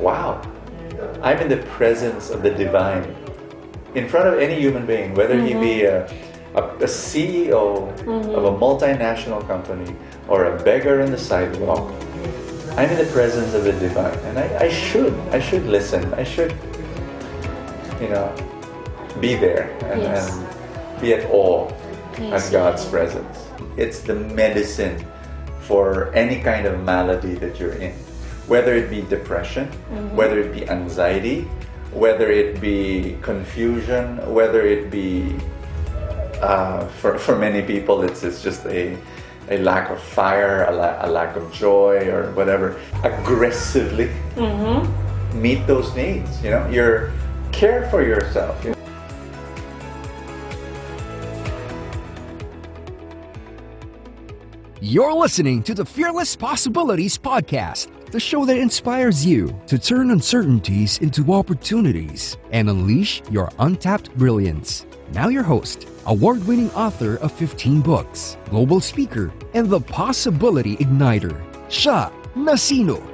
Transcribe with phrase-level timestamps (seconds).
[0.00, 0.42] wow,
[1.22, 3.16] I'm in the presence of the divine
[3.94, 6.56] in front of any human being, whether he be mm-hmm.
[6.56, 8.62] a, a, a CEO of a mm-hmm.
[8.62, 9.94] multinational company
[10.28, 11.92] or a beggar on the sidewalk.
[12.76, 16.14] I'm in the presence of the divine, and I, I should, I should listen.
[16.14, 16.54] I should,
[18.00, 18.32] you know,
[19.20, 20.32] be there and, Yes.
[20.32, 21.68] and be at awe
[22.18, 23.48] Yes, at God's presence.
[23.76, 25.04] It's the medicine
[25.60, 27.94] for any kind of malady that you're in,
[28.50, 30.16] whether it be depression, Mm-hmm.
[30.18, 31.42] whether it be anxiety,
[31.92, 34.04] whether it be confusion,
[34.34, 35.34] whether it be
[36.42, 38.96] uh, for, for many people it's, it's just a,
[39.50, 42.80] a lack of fire, a, la- a lack of joy, or whatever.
[43.04, 44.08] Aggressively
[45.34, 46.42] meet those needs.
[46.42, 47.12] You know, you're
[47.52, 48.54] care for yourself.
[48.64, 48.76] you know.
[54.80, 60.98] You're listening to the Fearless Possibilities Podcast, the show that inspires you to turn uncertainties
[60.98, 64.86] into opportunities and unleash your untapped brilliance.
[65.12, 71.40] Now, your host, award winning author of 15 books, global speaker, and the possibility igniter,
[71.70, 73.09] Sha Nacino.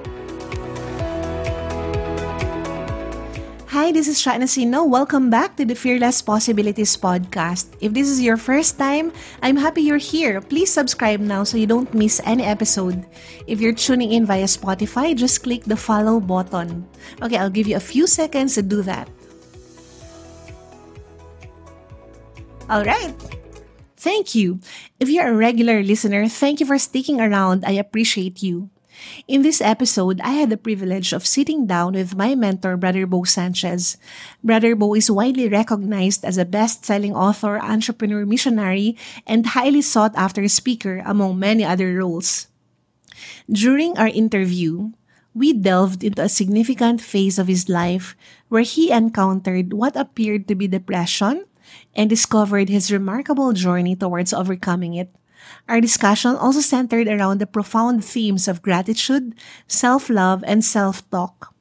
[3.77, 4.89] Hi, this is Sha Nacino.
[4.89, 7.77] Welcome back to the Fearless Possibilities podcast.
[7.85, 10.41] If this is your first time, I'm happy you're here.
[10.41, 13.05] Please subscribe now so you don't miss any episode.
[13.47, 16.89] If you're tuning in via Spotify, just click the follow button.
[17.21, 19.13] Okay, I'll give you a few seconds to do that.
[22.73, 23.13] All right.
[24.01, 24.59] Thank you.
[25.01, 27.69] If you're a regular listener, thank you for sticking around.
[27.69, 28.71] I appreciate you.
[29.27, 33.25] In this episode, I had the privilege of sitting down with my mentor, Brother Bo
[33.25, 33.97] Sanchez.
[34.43, 41.03] Brother Bo is widely recognized as a best-selling author, entrepreneur, missionary, and highly sought-after speaker,
[41.05, 42.49] among many other roles.
[43.51, 44.93] During our interview,
[45.35, 48.17] we delved into a significant phase of his life
[48.49, 51.45] where he encountered what appeared to be depression
[51.95, 55.13] and discovered his remarkable journey towards overcoming it.
[55.69, 59.35] Our discussion also centered around the profound themes of gratitude,
[59.67, 61.55] self love, and self talk.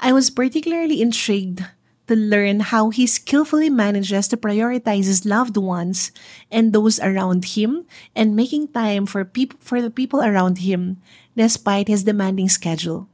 [0.00, 1.64] I was particularly intrigued
[2.10, 6.10] to learn how he skillfully manages to prioritize his loved ones
[6.50, 7.86] and those around him
[8.16, 10.98] and making time for peop- for the people around him
[11.36, 13.06] despite his demanding schedule.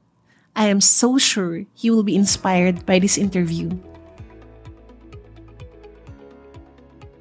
[0.57, 3.77] I am so sure he will be inspired by this interview.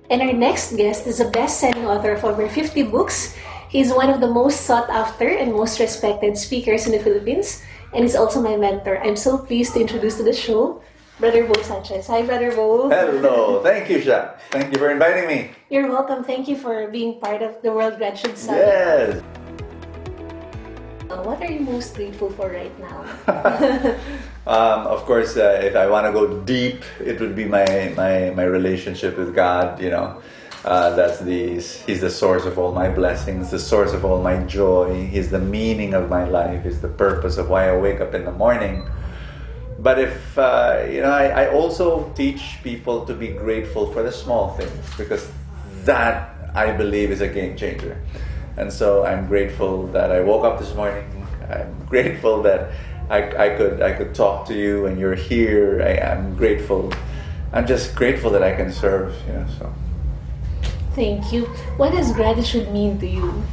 [0.10, 3.36] And our next guest is a best-selling author of over 50 books.
[3.70, 8.04] He's one of the most sought after and most respected speakers in the Philippines, and
[8.04, 9.02] he's also my mentor.
[9.02, 10.82] I'm so pleased to introduce to the show
[11.20, 12.08] Brother Bo Sanchez.
[12.08, 12.90] Hi, Brother Bo.
[12.90, 14.36] Hello, thank you, Sha.
[14.52, 15.52] Thank you for inviting me.
[15.70, 16.24] You're welcome.
[16.24, 18.60] Thank you for being part of the World Gratitude Summit.
[18.60, 19.24] Yes.
[21.24, 23.06] What are you most grateful for right now?
[24.48, 27.66] Um, of course, uh, if I want to go deep, it would be my,
[27.98, 29.82] my, my relationship with God.
[29.82, 30.22] You know,
[30.64, 34.44] uh, that's the He's the source of all my blessings, the source of all my
[34.44, 35.08] joy.
[35.08, 36.64] He's the meaning of my life.
[36.64, 38.88] He's the purpose of why I wake up in the morning.
[39.80, 44.12] But if uh, you know, I, I also teach people to be grateful for the
[44.12, 45.28] small things because
[45.86, 48.00] that I believe is a game changer.
[48.58, 51.06] And so I'm grateful that I woke up this morning.
[51.50, 52.72] I'm grateful that
[53.10, 55.82] I, I could I could talk to you and you're here.
[55.82, 56.94] I, I'm grateful.
[57.54, 59.16] I'm just grateful that I can serve.
[59.28, 59.74] You know, so
[60.96, 61.46] Thank you.
[61.78, 63.44] What does gratitude mean to you?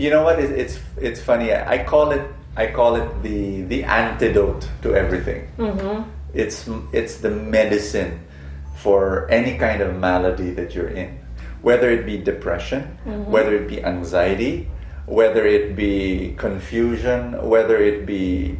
[0.00, 0.38] you know what?
[0.38, 1.52] It, it's it's funny.
[1.52, 2.22] I, I call it
[2.56, 5.48] I call it the the antidote to everything.
[5.58, 6.08] Mm-hmm.
[6.34, 8.20] It's it's the medicine
[8.76, 11.19] for any kind of malady that you're in,
[11.62, 14.68] whether it be depression, whether it be anxiety,
[15.06, 18.58] whether it be confusion, whether it be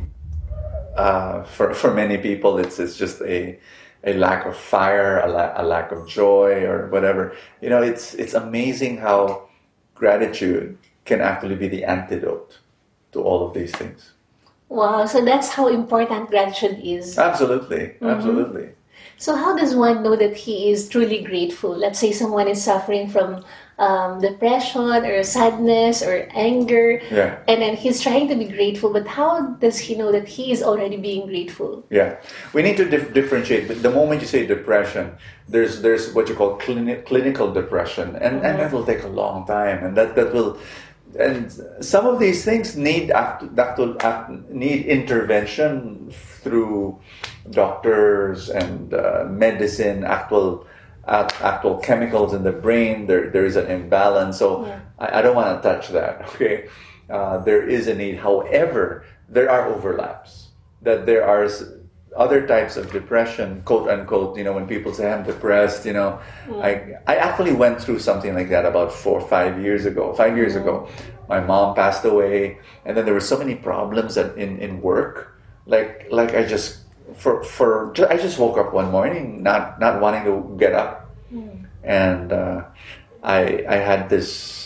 [0.97, 3.59] uh, for for many people, it's it's just a
[4.05, 7.34] a lack of fire, a, la- a lack of joy, or whatever.
[7.60, 9.49] You know, it's it's amazing how
[9.94, 12.59] gratitude can actually be the antidote
[13.12, 14.13] to all of these things.
[14.69, 17.19] Wow, so that's how important gratitude is.
[17.19, 18.71] Absolutely, absolutely.
[19.21, 21.77] So, how does one know that he is truly grateful?
[21.77, 23.45] Let's say someone is suffering from
[23.78, 27.37] um, depression or sadness or anger, Yeah.
[27.47, 30.63] and then he's trying to be grateful, but how does he know that he is
[30.63, 31.84] already being grateful?
[31.91, 32.17] Yeah,
[32.55, 33.69] we need to dif- differentiate.
[33.69, 35.13] But the moment you say depression,
[35.47, 39.45] there's there's what you call clini- clinical depression, and, and that will take a long
[39.47, 40.57] time, and that that will,
[41.18, 47.01] and some of these things need act, that act, need intervention through
[47.51, 50.66] doctors and uh, medicine, actual
[51.07, 53.07] act, actual chemicals in the brain.
[53.07, 54.65] There there is an imbalance, so
[54.98, 56.28] I, I don't want to touch that.
[56.34, 56.68] Okay,
[57.09, 58.18] uh, there is a need.
[58.18, 60.48] However, there are overlaps
[60.83, 61.48] that there are
[62.16, 64.36] other types of depression, quote unquote.
[64.36, 66.60] You know, when people say I'm depressed, you know, hmm.
[66.60, 70.12] I I actually went through something like that about four or five years ago.
[70.15, 70.62] Five years hmm.
[70.62, 70.89] ago,
[71.28, 75.41] my mom passed away, and then there were so many problems at, in in work.
[75.66, 76.80] Like like I just
[77.15, 81.65] for for I just woke up one morning not not wanting to get up, hmm.
[81.84, 82.65] and uh,
[83.22, 84.60] I I had this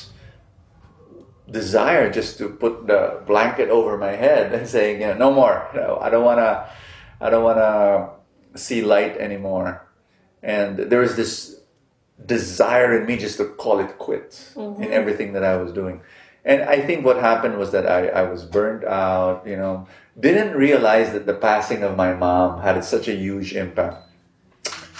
[1.50, 5.68] desire just to put the blanket over my head and saying, you know, no more.
[5.74, 6.68] No, I don't want to.
[7.24, 9.88] I don't want to see light anymore.
[10.42, 11.56] And there was this
[12.20, 14.92] desire in me just to call it quits in mm-hmm.
[14.92, 16.02] everything that I was doing.
[16.44, 19.88] And I think what happened was that I, I was burned out, you know,
[20.20, 24.04] didn't realize that the passing of my mom had such a huge impact.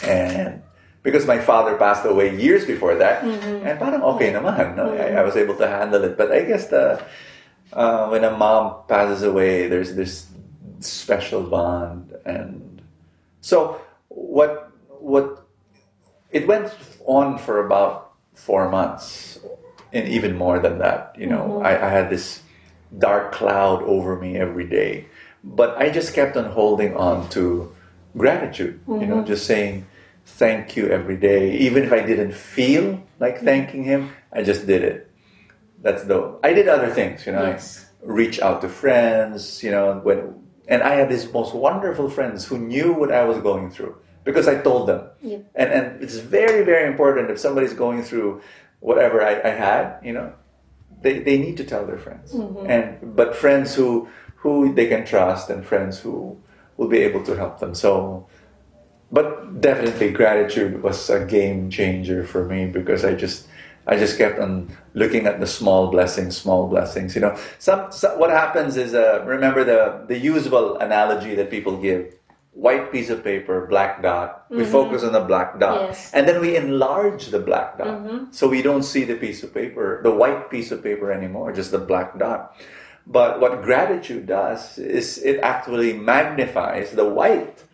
[0.03, 0.63] And
[1.03, 3.69] because my father passed away years before that, mm-hmm.
[3.69, 4.47] and parang okay mm-hmm.
[4.47, 4.97] naman, no?
[4.97, 6.17] I, I was able to handle it.
[6.17, 7.05] But I guess the
[7.75, 10.33] uh, when a mom passes away, there's this
[10.85, 12.83] special bond, and
[13.41, 15.47] so what what
[16.31, 16.75] it went
[17.07, 19.39] on for about four months,
[19.93, 21.15] and even more than that.
[21.19, 21.67] You know, mm-hmm.
[21.67, 22.43] I, I had this
[22.97, 25.07] dark cloud over me every day,
[25.43, 27.75] but I just kept on holding on to
[28.17, 28.81] gratitude.
[28.89, 29.27] You know, mm-hmm.
[29.27, 29.87] just saying
[30.27, 33.45] thank you every day, even if I didn't feel like mm-hmm.
[33.45, 34.11] thanking him.
[34.33, 35.11] I just did it.
[35.81, 36.39] That's the.
[36.43, 37.27] I did other things.
[37.27, 37.87] You know, Yes.
[38.03, 39.63] I reach out to friends.
[39.63, 43.39] You know, when and I had these most wonderful friends who knew what I was
[43.39, 45.09] going through because I told them.
[45.21, 45.39] Yeah.
[45.55, 48.41] And and it's very very important if somebody's going through
[48.81, 49.99] whatever I, I had.
[50.03, 50.33] You know,
[51.05, 52.67] they, they need to tell their friends mm-hmm.
[52.69, 56.37] and but friends who who they can trust and friends who
[56.77, 58.27] will be able to help them so
[59.13, 63.47] but definitely gratitude was a game changer for me because I just
[63.87, 67.15] I just kept on looking at the small blessings, small blessings.
[67.15, 71.77] You know, some, some what happens is uh, remember the the usual analogy that people
[71.77, 72.15] give:
[72.53, 74.47] white piece of paper, black dot.
[74.49, 76.11] We focus on the black dot, Yes.
[76.15, 80.01] and then we enlarge the black dot, so we don't see the piece of paper,
[80.03, 82.55] the white piece of paper anymore, just the black dot.
[83.07, 87.65] But what gratitude does is it actually magnifies the white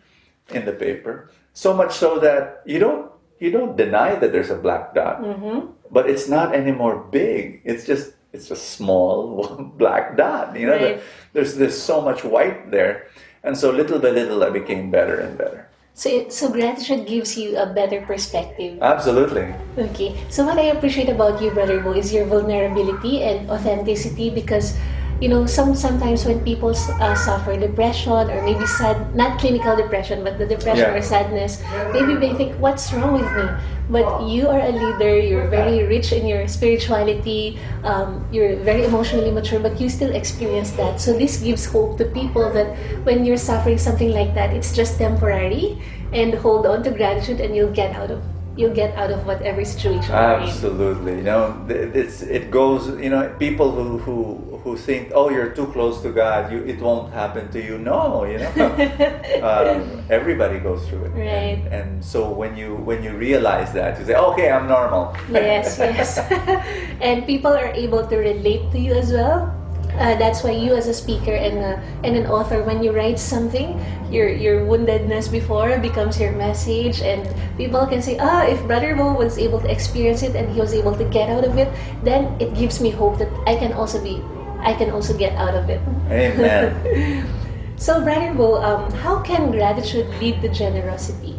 [0.49, 3.11] in the paper so much so that you don't
[3.41, 5.65] you don't deny that there's a black dot mm-hmm.
[5.89, 9.43] but it's not anymore big it's just it's a small
[9.81, 11.01] black dot you know Right.
[11.33, 13.09] there's there's so much white there
[13.43, 17.59] and so little by little i became better and better So, so gratitude gives you
[17.59, 18.79] a better perspective.
[18.79, 20.15] absolutely Okay.
[20.31, 24.79] So what I appreciate about you, Brother Bo, is your vulnerability and authenticity because,
[25.21, 30.23] you know, some sometimes when people uh, suffer depression or maybe sad, not clinical depression,
[30.23, 30.97] but the depression Yeah.
[30.97, 31.61] or sadness,
[31.93, 33.45] maybe they think, what's wrong with me?
[33.89, 39.29] But you are a leader, you're very rich in your spirituality, um, you're very emotionally
[39.31, 40.99] mature, but you still experience that.
[40.99, 42.73] So this gives hope to people that
[43.05, 45.77] when you're suffering something like that, it's just temporary
[46.13, 48.23] and hold on to gratitude and you'll get out of
[48.57, 53.71] you'll get out of whatever situation absolutely you know it's it goes you know people
[53.71, 54.17] who who
[54.63, 58.25] who think oh you're too close to god you it won't happen to you no
[58.25, 58.51] you know
[59.43, 61.59] um, everybody goes through it Right.
[61.63, 65.77] and, and so when you when you realize that you say okay i'm normal Yes,
[65.79, 66.19] yes.
[67.01, 69.55] and people are able to relate to you as well.
[69.99, 73.19] Uh, that's why you, as a speaker and, uh, and an author, when you write
[73.19, 73.79] something,
[74.11, 77.23] your your woundedness before becomes your message, and
[77.57, 80.73] people can say, "Ah, if Brother Bo was able to experience it and he was
[80.73, 81.67] able to get out of it,
[82.03, 84.19] then it gives me hope that I can also be,
[84.59, 85.79] I can also get out of it."
[86.11, 87.27] amen
[87.81, 91.33] So, Brother Bo, um, how can gratitude lead to generosity?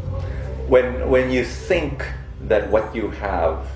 [0.72, 2.00] when when you think
[2.48, 3.66] that what you have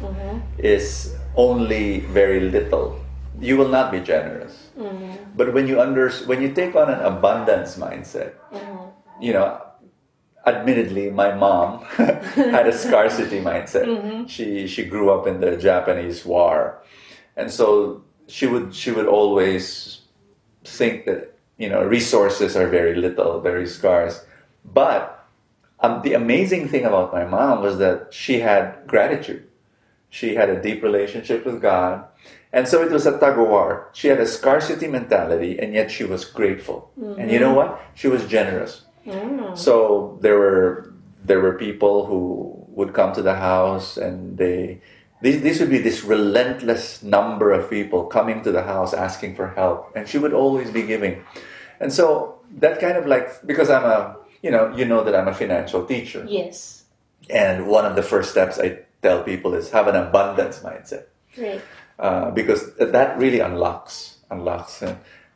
[0.58, 2.98] is only very little
[3.38, 5.33] you will not be generous Mm-hmm.
[5.35, 8.92] but when you under when you take on an abundance mindset mm-hmm.
[9.23, 9.66] you know
[10.47, 11.83] admittedly my mom
[12.37, 13.87] had a scarcity mindset.
[13.87, 14.26] Mm-hmm.
[14.26, 16.83] She she grew up in the japanese war.
[17.37, 20.02] And so she would she would always
[20.64, 24.25] think that you know resources are very little very scarce.
[24.64, 25.12] But
[25.80, 29.47] um, the amazing thing about my mom was that she had gratitude
[30.10, 32.04] she had a deep relationship with god
[32.52, 35.90] and so it was a tug of war she had a scarcity mentality and yet
[35.90, 36.90] she was grateful.
[36.96, 37.76] And you know mm-hmm.
[37.76, 37.80] what?
[37.94, 38.82] She was generous.
[39.06, 39.56] Mm.
[39.56, 40.92] So there were
[41.25, 44.80] there were people who would come to the house and they
[45.22, 49.48] these, these would be this relentless number of people coming to the house asking for
[49.48, 51.25] help and she would always be giving.
[51.80, 55.28] And so that kind of like because i'm a you know you know that i'm
[55.28, 56.25] a financial teacher.
[56.28, 56.84] Yes.
[57.28, 61.04] and one of the first steps i tell people is have an abundance mindset
[61.38, 61.60] Right.
[61.98, 64.82] uh, because that really unlocks unlocks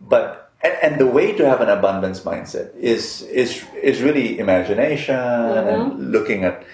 [0.00, 5.14] but and, and the way to have an abundance mindset is is is really imagination
[5.16, 6.64] and looking at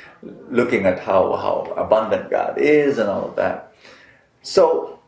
[0.50, 3.72] looking at how how abundant God is and all of that.
[4.42, 4.98] So,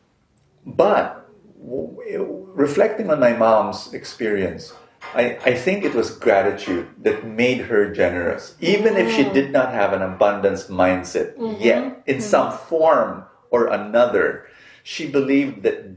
[0.67, 1.27] but
[1.61, 4.73] w- reflecting on my mom's experience,
[5.15, 9.33] I, I think it was gratitude that made her generous, even if she mm.
[9.33, 11.63] did not have an abundance mindset mm-hmm.
[11.63, 12.21] yet, in mm-hmm.
[12.21, 14.47] some form or another.
[14.83, 15.97] She believed that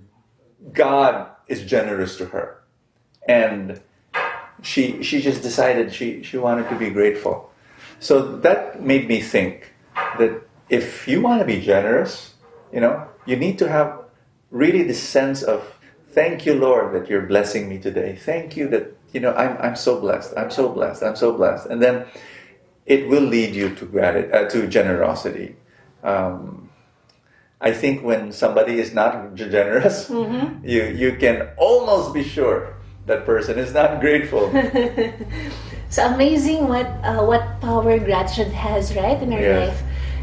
[0.74, 2.62] God is generous to her.
[3.28, 3.82] And
[4.62, 7.52] she she just decided she, she wanted to be grateful.
[8.00, 9.74] So that made me think
[10.18, 12.34] that if you want to be generous,
[12.74, 14.00] you know, you need to have
[14.50, 15.78] really the sense of
[16.12, 18.16] thank you, Lord, that you're blessing me today.
[18.16, 20.34] Thank you that you know I'm I'm so blessed.
[20.38, 21.04] I'm so blessed.
[21.04, 21.68] I'm so blessed.
[21.68, 22.06] And then
[22.86, 25.56] it will lead you to gratitude, uh, to generosity.
[26.04, 26.70] Um,
[27.62, 32.76] I think when somebody is not generous, you you can almost be sure
[33.06, 34.52] that person is not grateful.
[35.92, 39.68] It's amazing what uh, what power gratitude has, right, in our Yes.
[39.68, 39.80] life.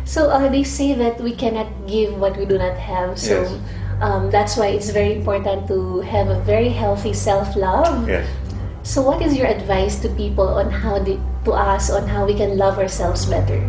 [0.08, 3.18] So uh, they say that we cannot give what we do not have.
[3.20, 3.52] So Yes.
[4.00, 8.08] Um, that's why it's very important to have a very healthy self love.
[8.08, 8.28] yes.
[8.82, 12.34] So what is your advice to people on how they, to us on how we
[12.34, 13.60] can love ourselves better?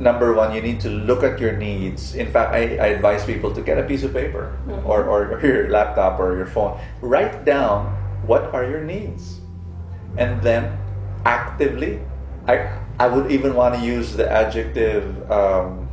[0.00, 2.14] Number one, you need to look at your needs.
[2.14, 5.68] In fact, I, I advise people to get a piece of paper or, or your
[5.68, 6.80] laptop or your phone.
[7.00, 7.86] Write down
[8.26, 9.40] what are your needs.
[10.16, 10.76] And then
[11.24, 12.00] actively,
[12.46, 15.88] I, I would even want to use the adjective, um,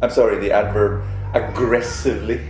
[0.00, 1.02] I'm sorry, the adverb
[1.34, 2.40] aggressively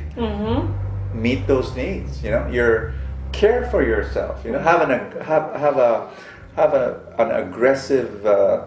[1.15, 2.23] meet those needs.
[2.23, 2.95] You know, you're
[3.33, 4.45] care for yourself.
[4.45, 4.91] You know, have an
[5.23, 6.11] have have a
[6.57, 8.67] have a an aggressive uh,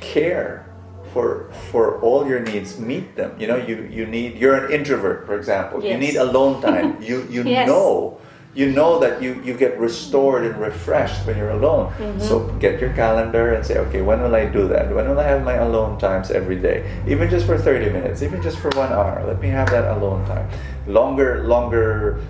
[0.00, 0.66] care
[1.12, 2.78] for for all your needs.
[2.78, 3.34] Meet them.
[3.38, 4.36] You know, you you need.
[4.38, 5.84] You're an introvert, for example.
[5.84, 6.96] You need alone time.
[7.08, 7.66] you you Yes.
[7.68, 8.18] know.
[8.54, 11.90] You know that you, you get restored and refreshed when you're alone.
[11.94, 12.20] Mm-hmm.
[12.20, 14.94] So get your calendar and say, okay, when will I do that?
[14.94, 16.84] When will I have my alone times every day?
[17.08, 19.24] Even just for 30 minutes, even just for one hour.
[19.26, 20.50] Let me have that alone time.
[20.86, 22.22] Longer, longer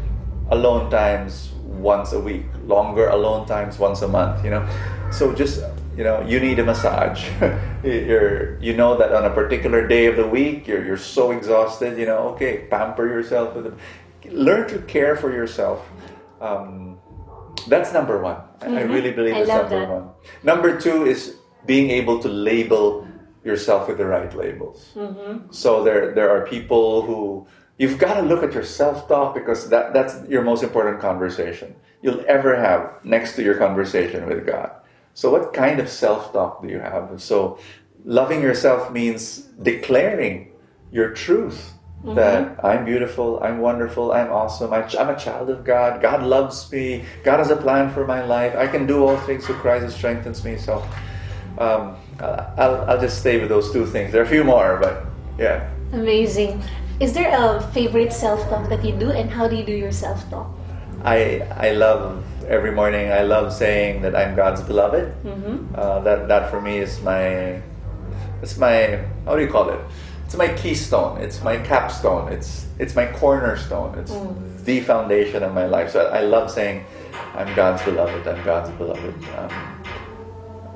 [0.51, 2.47] alone times once a week.
[2.67, 4.69] Longer alone times once a month, you know.
[5.11, 5.63] So just
[5.97, 7.29] you know, you need a massage.
[7.85, 11.99] you're you know that on a particular day of the week you're you're so exhausted,
[11.99, 13.75] you know, okay, pamper yourself with a,
[14.31, 15.89] learn to care for yourself.
[16.43, 16.99] Um,
[17.69, 18.39] that's number one.
[18.61, 19.89] I I really believe I it's number that.
[19.89, 20.11] one.
[20.43, 23.07] Number two is being able to label
[23.45, 24.93] yourself with the right labels.
[25.51, 27.47] So there there are people who
[27.79, 32.25] you've got to look at your self-talk because that, that's your most important conversation you'll
[32.27, 34.71] ever have next to your conversation with God.
[35.15, 37.23] So what kind of self-talk do you have?
[37.23, 37.59] So
[38.05, 40.53] loving yourself means declaring
[40.91, 41.73] your truth
[42.05, 46.71] that I'm beautiful, I'm wonderful, I'm awesome, I- I'm a child of God, God loves
[46.73, 49.85] me, God has a plan for my life, I can do all things through Christ
[49.85, 50.57] who strengthens me.
[50.57, 50.83] So
[51.59, 54.11] um, I'll, I'll just stay with those two things.
[54.13, 55.05] There are a few more, but
[55.39, 55.69] yeah.
[55.93, 56.63] Amazing.
[57.01, 59.93] Is there a favorite self talk that you do, and how do you do your
[59.93, 60.49] self talk?
[61.05, 63.11] I I love every morning.
[63.11, 65.13] I love saying that I'm God's beloved.
[65.75, 67.61] Uh, that that for me is my
[68.43, 69.81] it's my how do you call it?
[70.33, 71.21] It's my keystone.
[71.21, 72.33] It's my capstone.
[72.33, 73.99] It's it's my cornerstone.
[73.99, 74.17] It's
[74.65, 75.93] the foundation of my life.
[75.93, 76.87] So I, I love saying
[77.37, 78.27] I'm God's beloved.
[78.27, 79.13] I'm God's beloved.
[79.37, 79.51] Um,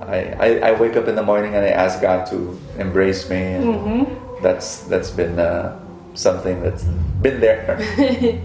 [0.04, 3.56] I, I, I wake up in the morning and I ask God to embrace me.
[3.56, 5.80] And That's that's been uh,
[6.12, 6.84] something that's
[7.24, 7.80] been there.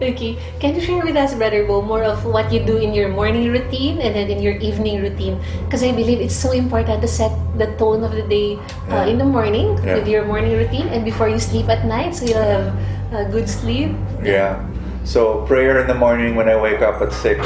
[0.00, 0.40] Okay.
[0.60, 3.52] Can you share with us, Brother Bo, more of what you do in your morning
[3.52, 5.36] routine and then in your evening routine?
[5.68, 9.18] Because I believe it's so important to set the tone of the day uh, in
[9.20, 10.00] the morning Yeah.
[10.00, 12.72] with your morning routine and before you sleep at night so you'll have
[13.12, 13.92] a good sleep.
[14.24, 14.58] Yeah.
[15.04, 17.40] So prayer in the morning when I wake up at six,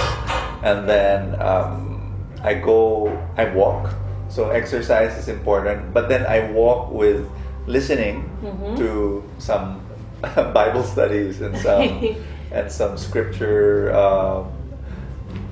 [0.63, 3.09] and then um, I go.
[3.39, 3.95] I walk.
[4.29, 7.23] So exercise is important, but then I walk with
[7.67, 8.27] listening
[8.77, 9.81] to some
[10.53, 12.17] Bible studies and some
[12.51, 14.51] and some scripture um,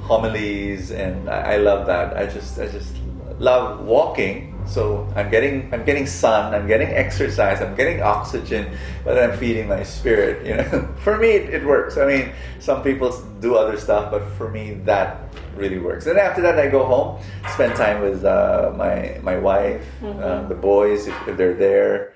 [0.02, 2.16] homilies, and I, I love that.
[2.16, 2.92] I just I just
[3.38, 4.51] love walking.
[4.66, 9.68] So I'm getting I'm getting sun, I'm getting exercise, I'm getting oxygen, but I'm feeding
[9.68, 10.46] my spirit.
[10.46, 11.96] You know, for me it, it works.
[11.96, 15.18] I mean, some people do other stuff, but for me that
[15.56, 16.06] really works.
[16.06, 17.20] And after that, I go home,
[17.52, 22.14] spend time with uh, my my wife, uh, the boys if, if they're there,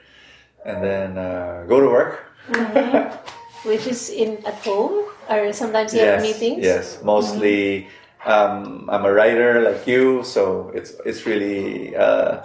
[0.65, 2.25] and then uh, go to work.
[3.65, 6.63] Which is in at home or sometimes you have meetings?
[6.63, 7.89] Yes, mostly.
[8.27, 12.43] Um, I'm a writer like you, so it's it's really uh,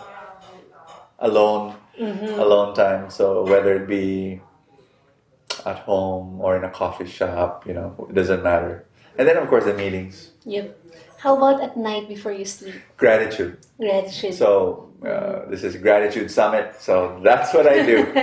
[1.20, 2.40] alone, Mm-hmm.
[2.40, 3.10] alone time.
[3.10, 4.42] So whether it be
[5.66, 8.86] at home or in a coffee shop, you know, it doesn't matter.
[9.18, 10.78] And then, of course, the meetings, Yep.
[11.20, 12.74] How about at night before you sleep?
[12.98, 13.58] gratitude.
[13.78, 14.34] Gratitude.
[14.34, 16.74] So uh, this is gratitude summit.
[16.80, 18.08] So that's what I do.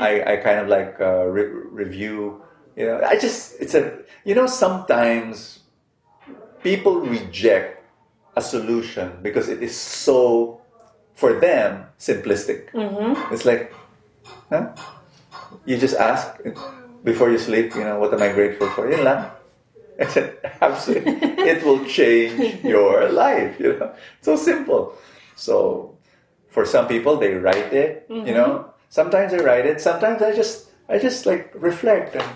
[0.00, 2.40] I, I kind of like uh, re- review.
[2.76, 5.57] You know, I just it's a you know sometimes
[6.68, 7.80] people reject
[8.36, 10.60] a solution because it is so
[11.14, 12.70] for them simplistic.
[12.72, 13.32] Mm-hmm.
[13.32, 13.72] It's like,
[14.52, 14.76] huh?
[15.64, 16.36] You just ask
[17.02, 17.74] before you sleep.
[17.74, 18.84] You know, what am I grateful for?
[18.84, 19.32] Yun lang.
[19.98, 23.58] I said, absolutely, it will change your life.
[23.58, 24.94] You know, so simple.
[25.34, 25.96] So,
[26.52, 28.06] for some people, they write it.
[28.06, 28.70] You know, mm-hmm.
[28.90, 29.80] sometimes I write it.
[29.80, 32.28] Sometimes I just, I just like reflect and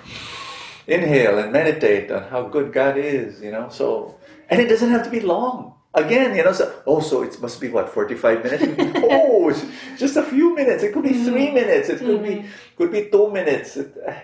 [0.88, 3.38] inhale and meditate on how good God is.
[3.38, 4.18] You know, so
[4.52, 5.74] and it doesn't have to be long.
[5.94, 8.64] Again, you know, so oh, so it must be what forty-five minutes.
[9.10, 9.52] oh,
[9.98, 10.82] just a few minutes.
[10.82, 11.30] It could be mm-hmm.
[11.30, 11.88] three minutes.
[11.88, 12.76] It could be mm-hmm.
[12.76, 13.76] could be two minutes.
[13.76, 14.20] It, eh,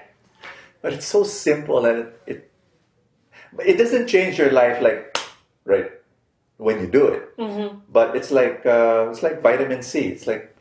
[0.83, 2.51] but it's so simple and it, it
[3.67, 5.19] it doesn't change your life like
[5.65, 5.91] right
[6.59, 7.79] when you do it mm-hmm.
[7.91, 10.55] but it's like uh, it's like vitamin c it's like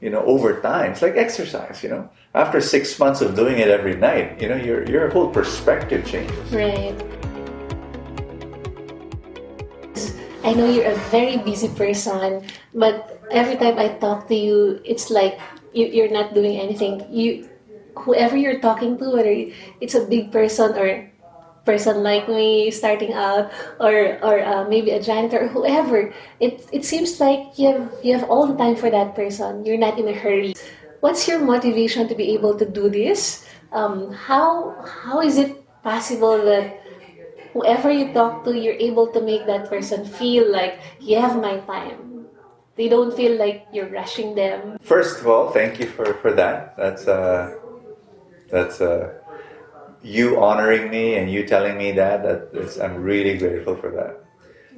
[0.00, 3.68] you know over time it's like exercise you know after six months of doing it
[3.68, 7.19] every night you know your your whole perspective changes Right.
[10.42, 12.42] I know you're a very busy person,
[12.72, 15.38] but every time I talk to you, it's like
[15.72, 17.04] you, you're not doing anything.
[17.12, 17.48] You,
[17.98, 21.10] whoever you're talking to, whether it's a big person or
[21.66, 26.84] person like me starting out, or or uh, maybe a janitor, or whoever, it it
[26.84, 29.64] seems like you have you have all the time for that person.
[29.66, 30.54] You're not in a hurry.
[31.00, 33.44] What's your motivation to be able to do this?
[33.72, 34.72] Um, how
[35.04, 35.52] how is it
[35.84, 36.80] possible that
[37.52, 41.58] whoever you talk to, you're able to make that person feel like you have my
[41.60, 42.26] time.
[42.76, 44.78] They don't feel like you're rushing them.
[44.80, 46.76] first of all thank you for for that.
[46.76, 47.56] That's uh
[48.48, 49.14] that's uh
[50.02, 54.24] you honoring me and you telling me that that is, i'm really grateful for that.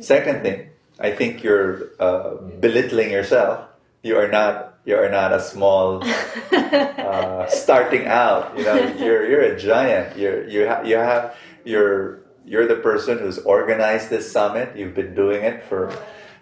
[0.03, 3.69] Second thing i think you're uh, belittling yourself.
[4.03, 6.03] You are not you are not a small
[6.53, 8.59] uh, starting out.
[8.59, 10.19] You know you're you're a giant.
[10.19, 15.15] You're you have you have you're you're the person who's organized this summit you've been
[15.15, 15.91] doing it for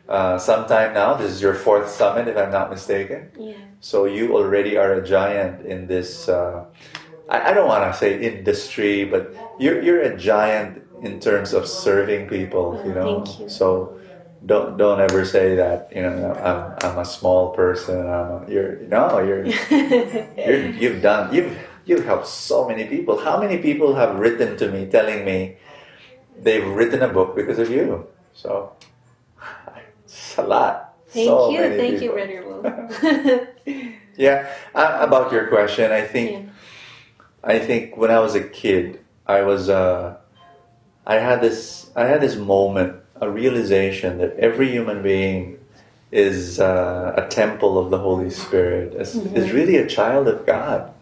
[0.08, 3.54] uh, some time now this is your fourth summit if i'm not mistaken Yeah.
[3.80, 6.28] so you already are a giant in this.
[6.28, 6.64] Uh,
[7.28, 11.64] I, I don't want to say industry, but you're you're a giant in terms of
[11.66, 12.76] serving people.
[12.84, 13.24] You know.
[13.24, 13.48] Thank you.
[13.48, 13.96] So
[14.44, 15.88] don't don't ever say that.
[15.94, 18.00] You know, I'm I'm a small person.
[18.04, 19.46] I'm a, you're no, you're
[20.46, 23.16] you're you've done you've you've helped so many people.
[23.22, 25.56] How many people have written to me telling me
[26.38, 28.06] they've written a book because of you?
[28.34, 28.72] So
[30.04, 30.94] it's a lot.
[31.08, 32.62] Thank So you, thank you, people.
[32.62, 33.86] Brother Will.
[34.16, 36.42] Yeah, uh, about your question, I think Yeah.
[37.42, 40.16] I think when I was a kid, I was uh,
[41.06, 45.58] I had this I had this moment, a realization that every human being
[46.12, 50.92] is uh, a temple of the Holy Spirit, is, is really a child of God,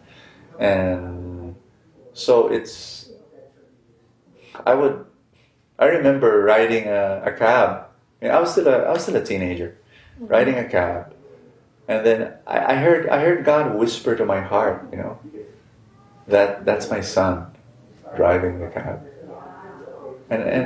[0.59, 1.55] and
[2.13, 3.09] so it's.
[4.65, 5.05] I would,
[5.79, 7.87] I remember riding a, a cab.
[8.21, 9.79] I, mean, I was still a I was still a teenager,
[10.19, 10.27] mm-hmm.
[10.27, 11.15] riding a cab,
[11.87, 15.17] and then I, I heard I heard God whisper to my heart, you know,
[16.27, 17.55] that that's my son
[18.15, 19.07] driving the cab.
[20.29, 20.65] And and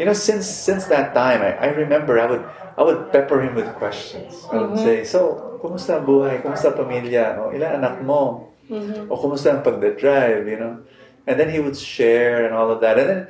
[0.00, 2.44] you know, since since that time I, I remember I would
[2.76, 4.46] I would pepper him with questions.
[4.50, 4.84] I would mm-hmm.
[4.84, 6.40] say, So, kumusta ang buhay?
[6.40, 7.36] Kumusta pamilya?
[7.36, 8.48] O, ilan anak mo?
[8.68, 9.12] Mm-hmm.
[9.12, 10.80] O kumusta ang pagdadrive, you know?
[11.28, 12.98] And then he would share and all of that.
[12.98, 13.20] And then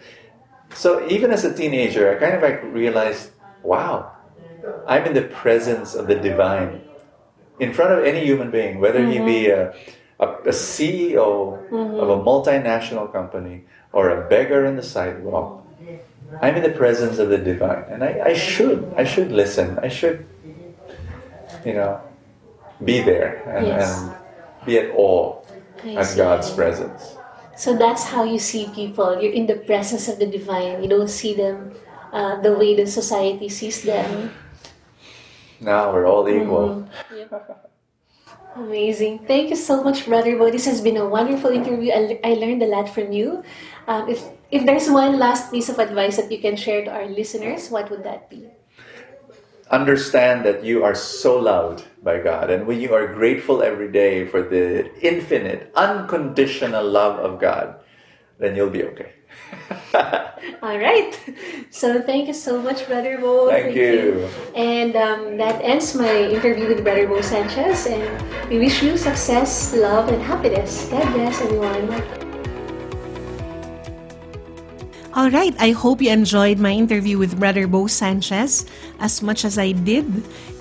[0.75, 3.31] so even as a teenager, I kind of like realized,
[3.63, 4.13] wow,
[4.87, 6.83] I'm in the presence of the divine
[7.61, 9.77] in front of any human being, whether he be mm-hmm.
[10.21, 12.29] a, a, a CEO of a mm-hmm.
[12.29, 15.67] multinational company or a beggar on the sidewalk.
[16.41, 19.79] I'm in the presence of the divine, and I, I should, I should listen.
[19.81, 20.25] I should,
[21.65, 22.01] you know,
[22.83, 24.01] be there and, Yes.
[24.01, 24.17] and
[24.65, 25.43] be at awe
[25.85, 26.17] I at.
[26.17, 27.17] God's presence.
[27.57, 29.21] So that's how you see people.
[29.21, 30.83] You're in the presence of the divine.
[30.83, 31.73] You don't see them
[32.12, 34.33] uh, the way the society sees them.
[35.61, 36.88] Now we're all equal.
[38.57, 39.25] Amazing.
[39.27, 40.51] Thank you so much, Brother Bo.
[40.51, 41.93] This has been a wonderful interview.
[41.93, 43.43] I, I learned a lot from you.
[43.88, 47.07] Um, if, if there's one last piece of advice that you can share to our
[47.07, 48.51] listeners, what would that be?
[49.73, 54.27] Understand that you are so loved by God, and when you are grateful every day
[54.27, 57.81] for the infinite, unconditional love of God,
[58.39, 59.13] then you'll be okay.
[60.63, 61.13] All right.
[61.71, 63.51] So thank you so much, Brother Bo.
[63.51, 64.29] Thank you.
[64.55, 67.87] And um, that ends my interview with Brother Bo Sanchez.
[67.87, 70.87] And we wish you success, love, and happiness.
[70.91, 72.22] God bless everyone.
[75.12, 78.64] All right, I hope you enjoyed my interview with Brother Bo Sanchez
[78.98, 80.09] as much as I did.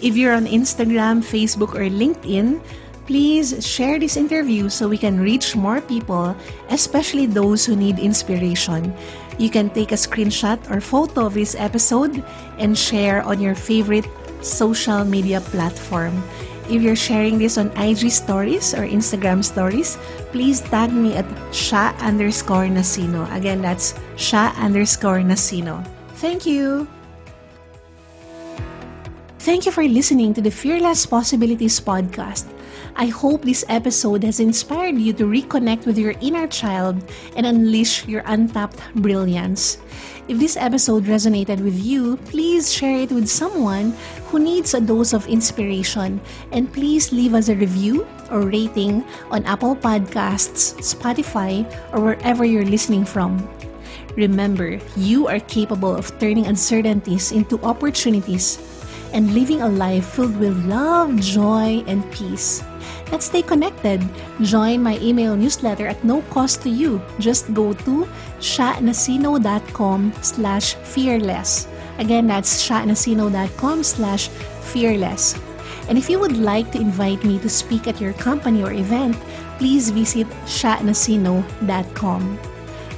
[0.01, 2.59] If you're on Instagram, Facebook, or LinkedIn,
[3.07, 6.35] please share this interview so we can reach more people,
[6.67, 8.93] especially those who need inspiration.
[9.39, 12.21] You can take a screenshot or photo of this episode
[12.59, 14.05] and share on your favorite
[14.41, 16.11] social media platform.
[16.71, 19.99] If you're sharing this on IG stories or Instagram stories,
[20.31, 23.27] please tag me at sha underscore nacino.
[23.36, 25.84] Again, that's sha underscore nacino.
[26.23, 26.88] Thank you.
[29.43, 32.47] Thank you for listening to the Fearless Possibilities podcast.
[32.95, 37.03] I hope this episode has inspired you to reconnect with your inner child
[37.36, 39.77] and unleash your untapped brilliance.
[40.27, 43.91] If this episode resonated with you, please share it with someone
[44.32, 46.15] who needs a dose of inspiration
[46.56, 52.65] and please leave us a review or rating on Apple Podcasts, Spotify, or wherever you're
[52.65, 53.44] listening from.
[54.15, 58.56] Remember, you are capable of turning uncertainties into opportunities
[59.12, 62.63] and living a life filled with love, joy, and peace.
[63.12, 64.00] Let's stay connected.
[64.41, 67.04] Join my email newsletter at no cost to you.
[67.20, 68.08] Just go to
[68.39, 71.67] shanacino.com slash fearless.
[72.01, 74.27] Again, that's shanasino.com slash
[74.73, 75.37] fearless.
[75.87, 79.15] And if you would like to invite me to speak at your company or event,
[79.57, 82.39] please visit shanasino.com.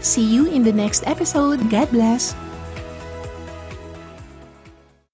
[0.01, 1.69] See you in the next episode.
[1.69, 2.33] God bless.